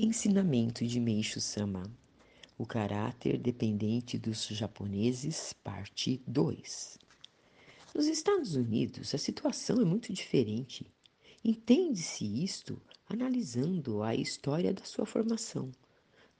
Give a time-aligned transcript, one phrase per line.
[0.00, 1.82] Ensinamento de Meishu Sama
[2.56, 6.96] O caráter dependente dos japoneses, parte 2
[7.92, 10.86] Nos Estados Unidos, a situação é muito diferente.
[11.44, 15.72] Entende-se isto analisando a história da sua formação.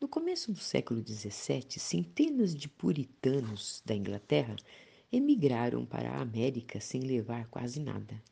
[0.00, 4.54] No começo do século XVII, centenas de puritanos da Inglaterra
[5.10, 8.22] emigraram para a América sem levar quase nada.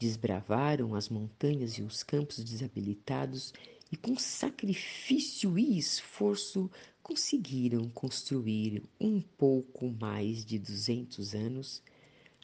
[0.00, 3.52] Desbravaram as montanhas e os campos desabilitados
[3.92, 6.70] e, com sacrifício e esforço,
[7.02, 11.82] conseguiram construir um pouco mais de 200 anos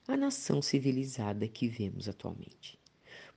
[0.06, 2.78] a nação civilizada que vemos atualmente.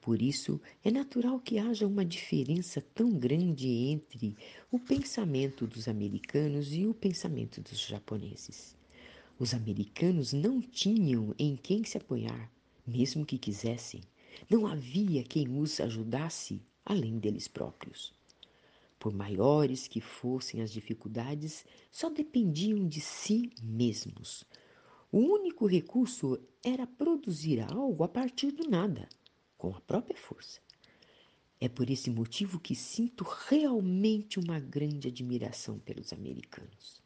[0.02, 4.36] Por isso, é natural que haja uma diferença tão grande entre
[4.70, 8.76] o pensamento dos americanos e o pensamento dos japoneses.
[9.38, 12.52] Os americanos não tinham em quem se apoiar,
[12.86, 14.02] mesmo que quisessem.
[14.50, 18.14] Não havia quem os ajudasse além deles próprios.
[19.00, 24.44] Por maiores que fossem as dificuldades, só dependiam de si mesmos.
[25.12, 29.08] O único recurso era produzir algo a partir do nada,
[29.58, 30.60] com a própria força.
[31.62, 37.02] É por esse motivo que sinto realmente uma grande admiração pelos americanos.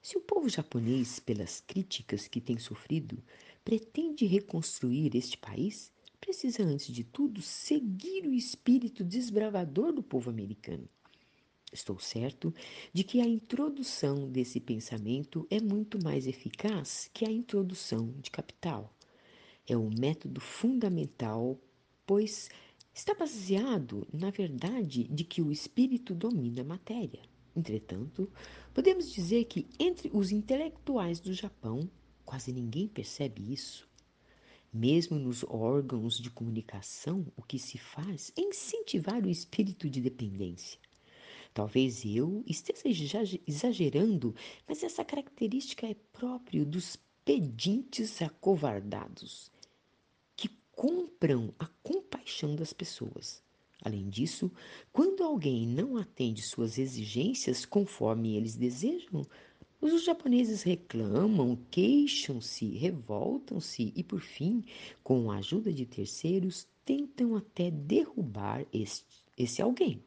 [0.00, 3.22] Se o povo japonês, pelas críticas que tem sofrido,
[3.64, 10.88] pretende reconstruir este país, precisa, antes de tudo, seguir o espírito desbravador do povo americano.
[11.72, 12.54] Estou certo
[12.92, 18.94] de que a introdução desse pensamento é muito mais eficaz que a introdução de capital.
[19.68, 21.58] É o método fundamental,
[22.06, 22.48] pois
[22.94, 27.20] está baseado na verdade de que o espírito domina a matéria.
[27.54, 28.30] Entretanto,
[28.72, 31.90] podemos dizer que entre os intelectuais do Japão,
[32.24, 33.88] quase ninguém percebe isso.
[34.78, 40.78] Mesmo nos órgãos de comunicação, o que se faz é incentivar o espírito de dependência.
[41.54, 44.34] Talvez eu esteja exagerando,
[44.68, 49.50] mas essa característica é próprio dos pedintes acovardados,
[50.36, 53.42] que compram a compaixão das pessoas.
[53.82, 54.52] Além disso,
[54.92, 59.26] quando alguém não atende suas exigências conforme eles desejam,
[59.80, 64.64] os japoneses reclamam, queixam-se, revoltam-se e, por fim,
[65.02, 69.04] com a ajuda de terceiros, tentam até derrubar este,
[69.36, 70.02] esse alguém.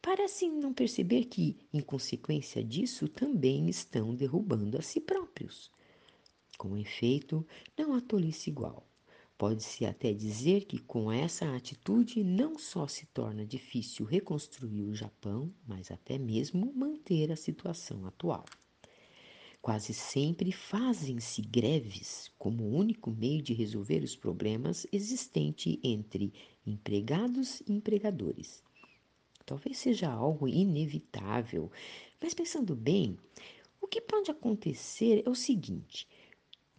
[0.00, 5.70] Parecem não perceber que, em consequência disso, também estão derrubando a si próprios.
[6.58, 7.46] Com efeito,
[7.78, 8.86] não há tolice igual.
[9.36, 15.52] Pode-se até dizer que com essa atitude não só se torna difícil reconstruir o Japão,
[15.66, 18.44] mas até mesmo manter a situação atual.
[19.60, 26.32] Quase sempre fazem-se greves como único meio de resolver os problemas existentes entre
[26.66, 28.62] empregados e empregadores.
[29.46, 31.70] Talvez seja algo inevitável,
[32.20, 33.16] mas pensando bem,
[33.80, 36.08] o que pode acontecer é o seguinte: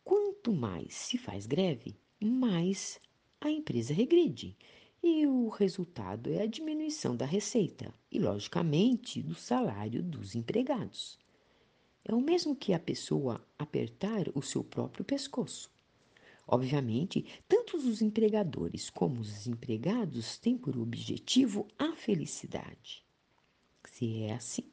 [0.04, 3.00] quanto mais se faz greve, mais
[3.42, 4.56] a empresa regride.
[5.04, 11.20] E o resultado é a diminuição da receita e, logicamente, do salário dos empregados.
[12.06, 15.70] É o mesmo que a pessoa apertar o seu próprio pescoço.
[16.48, 23.04] Obviamente, tanto os empregadores como os empregados têm por objetivo a felicidade.
[23.86, 24.64] Se é assim,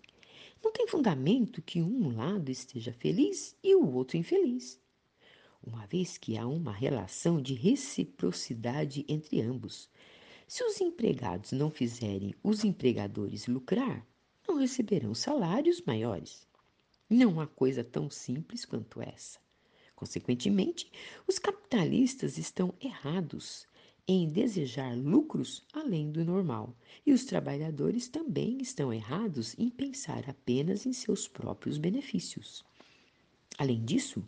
[0.62, 4.81] não tem fundamento que um lado esteja feliz e o outro infeliz
[5.62, 9.91] uma vez que há uma relação de reciprocidade entre ambos.
[10.47, 14.06] Se os empregados não fizerem os empregadores lucrar,
[14.48, 16.47] não receberão salários maiores.
[17.09, 19.38] Não há coisa tão simples quanto essa.
[19.94, 20.91] Consequentemente,
[21.26, 23.69] os capitalistas estão errados
[24.09, 26.75] em desejar lucros além do normal,
[27.06, 32.65] e os trabalhadores também estão errados em pensar apenas em seus próprios benefícios.
[33.56, 34.25] Além disso,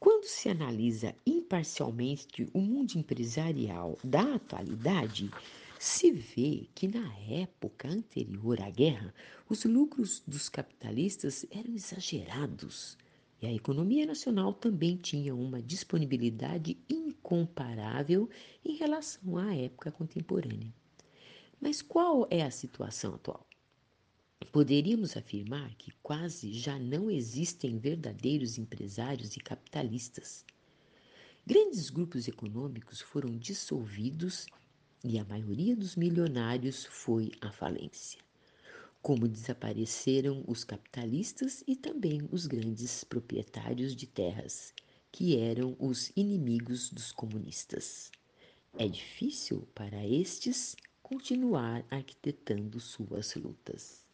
[0.00, 5.30] quando se analisa imparcialmente o mundo empresarial da atualidade,
[5.78, 9.14] se vê que na época anterior à guerra,
[9.46, 12.96] os lucros dos capitalistas eram exagerados
[13.42, 18.26] e a economia nacional também tinha uma disponibilidade incomparável
[18.64, 20.72] em relação à época contemporânea.
[21.60, 23.49] Mas qual é a situação atual?
[24.52, 30.44] Poderíamos afirmar que quase já não existem verdadeiros empresários e capitalistas.
[31.46, 34.46] Grandes grupos econômicos foram dissolvidos
[35.04, 38.20] e a maioria dos milionários foi à falência.
[39.00, 44.74] Como desapareceram os capitalistas e também os grandes proprietários de terras,
[45.12, 48.10] que eram os inimigos dos comunistas.
[48.76, 50.74] É difícil para estes
[51.04, 54.09] continuar arquitetando suas lutas.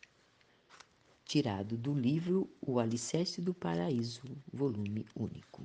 [1.28, 5.64] Tirado do livro O Alicerce do Paraíso, volume único.